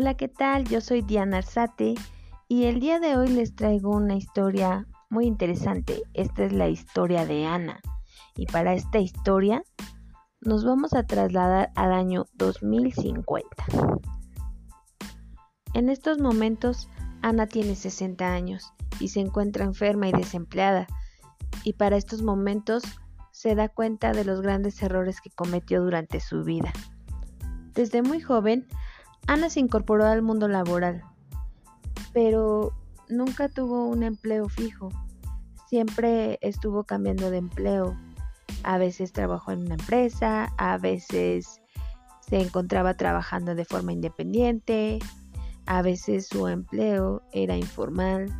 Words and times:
Hola, 0.00 0.14
¿qué 0.14 0.28
tal? 0.28 0.64
Yo 0.64 0.80
soy 0.80 1.02
Diana 1.02 1.38
Arzate 1.38 1.96
y 2.46 2.66
el 2.66 2.78
día 2.78 3.00
de 3.00 3.16
hoy 3.16 3.30
les 3.30 3.56
traigo 3.56 3.90
una 3.90 4.14
historia 4.14 4.86
muy 5.10 5.26
interesante. 5.26 6.04
Esta 6.14 6.44
es 6.44 6.52
la 6.52 6.68
historia 6.68 7.26
de 7.26 7.46
Ana. 7.46 7.80
Y 8.36 8.46
para 8.46 8.74
esta 8.74 9.00
historia 9.00 9.64
nos 10.40 10.64
vamos 10.64 10.94
a 10.94 11.04
trasladar 11.04 11.72
al 11.74 11.92
año 11.92 12.26
2050. 12.34 13.48
En 15.74 15.88
estos 15.88 16.20
momentos, 16.20 16.88
Ana 17.20 17.48
tiene 17.48 17.74
60 17.74 18.24
años 18.24 18.72
y 19.00 19.08
se 19.08 19.18
encuentra 19.18 19.64
enferma 19.64 20.06
y 20.06 20.12
desempleada. 20.12 20.86
Y 21.64 21.72
para 21.72 21.96
estos 21.96 22.22
momentos 22.22 22.84
se 23.32 23.56
da 23.56 23.68
cuenta 23.68 24.12
de 24.12 24.24
los 24.24 24.42
grandes 24.42 24.80
errores 24.80 25.20
que 25.20 25.30
cometió 25.30 25.82
durante 25.82 26.20
su 26.20 26.44
vida. 26.44 26.72
Desde 27.74 28.02
muy 28.02 28.20
joven, 28.20 28.68
Ana 29.28 29.50
se 29.50 29.60
incorporó 29.60 30.06
al 30.06 30.22
mundo 30.22 30.48
laboral, 30.48 31.02
pero 32.14 32.72
nunca 33.10 33.50
tuvo 33.50 33.86
un 33.86 34.02
empleo 34.02 34.48
fijo. 34.48 34.88
Siempre 35.68 36.38
estuvo 36.40 36.84
cambiando 36.84 37.30
de 37.30 37.36
empleo. 37.36 37.94
A 38.62 38.78
veces 38.78 39.12
trabajó 39.12 39.52
en 39.52 39.66
una 39.66 39.74
empresa, 39.74 40.54
a 40.56 40.78
veces 40.78 41.60
se 42.26 42.40
encontraba 42.40 42.94
trabajando 42.94 43.54
de 43.54 43.66
forma 43.66 43.92
independiente, 43.92 44.98
a 45.66 45.82
veces 45.82 46.26
su 46.26 46.48
empleo 46.48 47.22
era 47.30 47.54
informal. 47.54 48.34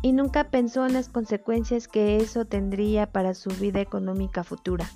Y 0.00 0.12
nunca 0.12 0.44
pensó 0.44 0.86
en 0.86 0.94
las 0.94 1.10
consecuencias 1.10 1.86
que 1.86 2.16
eso 2.16 2.46
tendría 2.46 3.12
para 3.12 3.34
su 3.34 3.50
vida 3.50 3.82
económica 3.82 4.42
futura. 4.42 4.88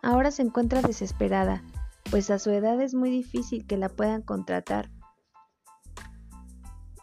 Ahora 0.00 0.30
se 0.30 0.42
encuentra 0.42 0.80
desesperada 0.80 1.64
pues 2.10 2.30
a 2.30 2.38
su 2.38 2.50
edad 2.50 2.80
es 2.80 2.94
muy 2.94 3.10
difícil 3.10 3.66
que 3.66 3.76
la 3.76 3.88
puedan 3.88 4.22
contratar. 4.22 4.90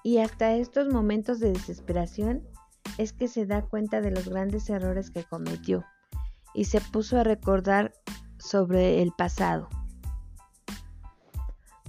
Y 0.04 0.20
hasta 0.20 0.54
estos 0.54 0.88
momentos 0.88 1.40
de 1.40 1.52
desesperación 1.52 2.44
es 2.98 3.14
que 3.14 3.28
se 3.28 3.46
da 3.46 3.64
cuenta 3.64 4.02
de 4.02 4.12
los 4.12 4.30
grandes 4.30 4.70
errores 4.70 5.12
que 5.12 5.24
cometió 5.24 5.84
y 6.54 6.66
se 6.66 6.80
puso 6.80 7.20
a 7.20 7.24
recordar 7.24 7.94
sobre 8.38 9.02
el 9.02 9.12
pasado. 9.12 9.68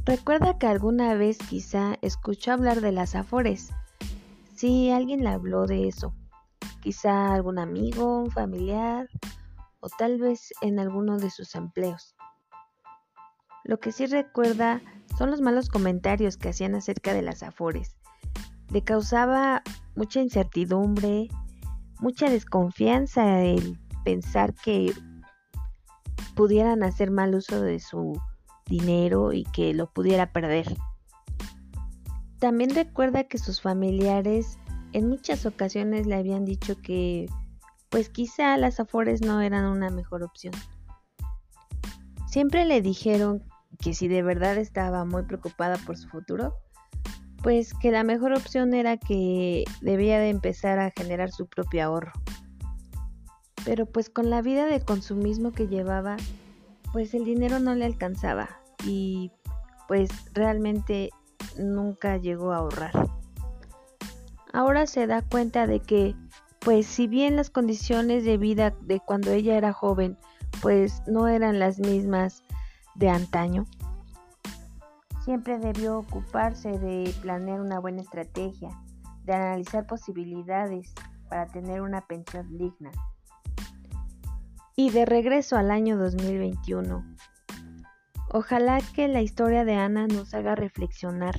Recuerda 0.04 0.58
que 0.58 0.66
alguna 0.66 1.14
vez 1.14 1.38
quizá 1.38 1.96
escuchó 2.00 2.52
hablar 2.52 2.80
de 2.80 2.92
las 2.92 3.14
afores. 3.14 3.70
Sí, 4.54 4.90
alguien 4.90 5.24
le 5.24 5.30
habló 5.30 5.66
de 5.66 5.88
eso. 5.88 6.14
Quizá 6.80 7.34
algún 7.34 7.58
amigo, 7.58 8.20
un 8.22 8.30
familiar 8.30 9.08
o 9.80 9.88
tal 9.98 10.18
vez 10.18 10.52
en 10.60 10.78
alguno 10.78 11.18
de 11.18 11.30
sus 11.30 11.54
empleos. 11.54 12.14
Lo 13.66 13.80
que 13.80 13.90
sí 13.90 14.06
recuerda 14.06 14.80
son 15.18 15.32
los 15.32 15.40
malos 15.40 15.68
comentarios 15.68 16.36
que 16.36 16.50
hacían 16.50 16.76
acerca 16.76 17.12
de 17.12 17.22
las 17.22 17.42
afores. 17.42 17.96
Le 18.70 18.82
causaba 18.82 19.62
mucha 19.96 20.20
incertidumbre, 20.20 21.28
mucha 21.98 22.30
desconfianza 22.30 23.42
el 23.42 23.76
pensar 24.04 24.54
que 24.54 24.94
pudieran 26.36 26.84
hacer 26.84 27.10
mal 27.10 27.34
uso 27.34 27.60
de 27.60 27.80
su 27.80 28.16
dinero 28.66 29.32
y 29.32 29.42
que 29.42 29.74
lo 29.74 29.92
pudiera 29.92 30.32
perder. 30.32 30.76
También 32.38 32.72
recuerda 32.72 33.24
que 33.24 33.38
sus 33.38 33.60
familiares 33.60 34.60
en 34.92 35.08
muchas 35.08 35.44
ocasiones 35.44 36.06
le 36.06 36.14
habían 36.14 36.44
dicho 36.44 36.80
que 36.80 37.26
pues 37.88 38.10
quizá 38.10 38.56
las 38.58 38.78
afores 38.78 39.22
no 39.22 39.40
eran 39.40 39.64
una 39.64 39.90
mejor 39.90 40.22
opción. 40.22 40.54
Siempre 42.28 42.64
le 42.64 42.80
dijeron 42.80 43.42
que 43.78 43.94
si 43.94 44.08
de 44.08 44.22
verdad 44.22 44.56
estaba 44.58 45.04
muy 45.04 45.22
preocupada 45.24 45.76
por 45.78 45.96
su 45.96 46.08
futuro, 46.08 46.54
pues 47.42 47.72
que 47.74 47.90
la 47.90 48.04
mejor 48.04 48.32
opción 48.32 48.74
era 48.74 48.96
que 48.96 49.64
debía 49.80 50.18
de 50.18 50.30
empezar 50.30 50.78
a 50.78 50.92
generar 50.96 51.30
su 51.30 51.46
propio 51.46 51.84
ahorro. 51.84 52.12
Pero 53.64 53.86
pues 53.86 54.10
con 54.10 54.30
la 54.30 54.42
vida 54.42 54.66
de 54.66 54.80
consumismo 54.80 55.52
que 55.52 55.68
llevaba, 55.68 56.16
pues 56.92 57.14
el 57.14 57.24
dinero 57.24 57.58
no 57.58 57.74
le 57.74 57.84
alcanzaba 57.84 58.48
y 58.84 59.30
pues 59.88 60.10
realmente 60.32 61.10
nunca 61.58 62.16
llegó 62.16 62.52
a 62.52 62.58
ahorrar. 62.58 62.92
Ahora 64.52 64.86
se 64.86 65.06
da 65.06 65.22
cuenta 65.22 65.66
de 65.66 65.80
que 65.80 66.14
pues 66.60 66.86
si 66.86 67.06
bien 67.06 67.36
las 67.36 67.50
condiciones 67.50 68.24
de 68.24 68.38
vida 68.38 68.74
de 68.80 68.98
cuando 68.98 69.30
ella 69.30 69.56
era 69.56 69.72
joven 69.72 70.18
pues 70.62 71.02
no 71.06 71.28
eran 71.28 71.58
las 71.58 71.78
mismas 71.78 72.42
de 72.96 73.10
antaño. 73.10 73.66
Siempre 75.24 75.58
debió 75.58 75.98
ocuparse 75.98 76.78
de 76.78 77.12
planear 77.20 77.60
una 77.60 77.80
buena 77.80 78.02
estrategia, 78.02 78.70
de 79.24 79.34
analizar 79.34 79.86
posibilidades 79.86 80.92
para 81.28 81.46
tener 81.46 81.82
una 81.82 82.00
pensión 82.02 82.56
digna. 82.56 82.90
Y 84.76 84.90
de 84.90 85.04
regreso 85.04 85.56
al 85.56 85.70
año 85.70 85.96
2021, 85.96 87.04
ojalá 88.30 88.78
que 88.94 89.08
la 89.08 89.22
historia 89.22 89.64
de 89.64 89.74
Ana 89.74 90.06
nos 90.06 90.32
haga 90.34 90.54
reflexionar, 90.54 91.36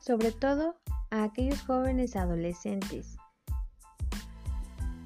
sobre 0.00 0.32
todo 0.32 0.76
a 1.10 1.22
aquellos 1.22 1.62
jóvenes 1.62 2.16
adolescentes, 2.16 3.16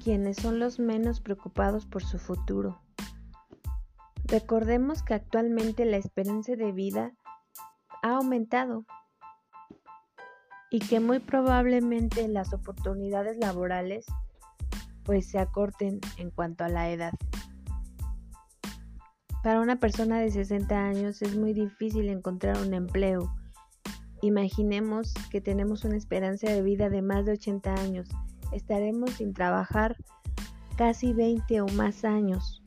quienes 0.03 0.37
son 0.37 0.59
los 0.59 0.79
menos 0.79 1.21
preocupados 1.21 1.85
por 1.85 2.03
su 2.03 2.17
futuro 2.17 2.81
Recordemos 4.31 5.03
que 5.03 5.13
actualmente 5.13 5.83
la 5.83 5.97
esperanza 5.97 6.55
de 6.55 6.71
vida 6.71 7.11
ha 8.01 8.15
aumentado 8.15 8.85
y 10.69 10.79
que 10.79 11.01
muy 11.01 11.19
probablemente 11.19 12.25
las 12.29 12.53
oportunidades 12.53 13.37
laborales 13.39 14.05
pues 15.03 15.29
se 15.29 15.37
acorten 15.37 15.99
en 16.15 16.31
cuanto 16.31 16.63
a 16.63 16.69
la 16.69 16.89
edad. 16.91 17.11
Para 19.43 19.59
una 19.59 19.81
persona 19.81 20.21
de 20.21 20.31
60 20.31 20.81
años 20.81 21.21
es 21.21 21.35
muy 21.35 21.51
difícil 21.51 22.07
encontrar 22.07 22.57
un 22.59 22.73
empleo. 22.73 23.35
Imaginemos 24.21 25.13
que 25.29 25.41
tenemos 25.41 25.83
una 25.83 25.97
esperanza 25.97 26.49
de 26.49 26.61
vida 26.61 26.87
de 26.87 27.01
más 27.01 27.25
de 27.25 27.33
80 27.33 27.73
años. 27.73 28.07
Estaremos 28.53 29.11
sin 29.11 29.33
trabajar 29.33 29.97
casi 30.77 31.11
20 31.11 31.59
o 31.59 31.67
más 31.67 32.05
años. 32.05 32.60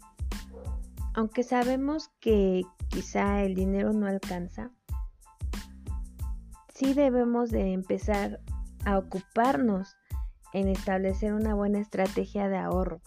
Aunque 1.15 1.45
sabemos 1.45 2.11
que 2.21 2.63
quizá 2.89 3.43
el 3.43 3.55
dinero 3.55 3.93
no 3.93 4.07
alcanza, 4.07 4.71
sí 6.75 6.93
debemos 6.93 7.51
de 7.51 7.73
empezar 7.73 8.41
a 8.85 8.99
ocuparnos 8.99 9.97
en 10.53 10.69
establecer 10.69 11.33
una 11.33 11.55
buena 11.55 11.79
estrategia 11.79 12.49
de 12.49 12.59
ahorro, 12.59 13.01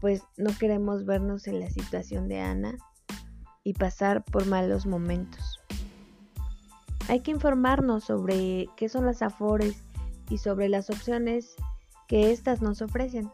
pues 0.00 0.22
no 0.36 0.50
queremos 0.58 1.04
vernos 1.04 1.46
en 1.46 1.60
la 1.60 1.70
situación 1.70 2.28
de 2.28 2.40
Ana 2.40 2.76
y 3.62 3.74
pasar 3.74 4.24
por 4.24 4.46
malos 4.46 4.86
momentos. 4.86 5.60
Hay 7.08 7.20
que 7.20 7.30
informarnos 7.30 8.04
sobre 8.04 8.68
qué 8.76 8.88
son 8.88 9.06
las 9.06 9.22
afores 9.22 9.82
y 10.30 10.38
sobre 10.38 10.68
las 10.68 10.90
opciones 10.90 11.56
que 12.08 12.32
éstas 12.32 12.62
nos 12.62 12.82
ofrecen. 12.82 13.30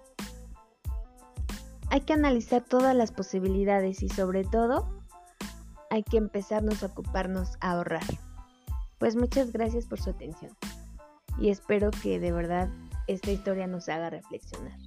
Hay 1.93 2.01
que 2.01 2.15
analizar 2.15 2.63
todas 2.63 2.97
las 2.97 3.13
posibilidades 3.13 4.03
y 4.03 4.09
sobre 4.09 4.45
todo 4.45 5.05
hay 5.91 6.03
que 6.03 6.17
empezarnos 6.17 6.83
a 6.83 6.87
ocuparnos 6.87 7.59
a 7.61 7.73
ahorrar. 7.73 8.03
Pues 8.97 9.15
muchas 9.15 9.53
gracias 9.53 9.85
por 9.85 10.01
su 10.01 10.09
atención 10.09 10.57
y 11.39 11.51
espero 11.51 11.91
que 11.91 12.19
de 12.19 12.33
verdad 12.33 12.71
esta 13.09 13.31
historia 13.31 13.67
nos 13.67 13.91
haga 13.91 14.09
reflexionar. 14.09 14.79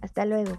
Hasta 0.00 0.26
luego. 0.26 0.56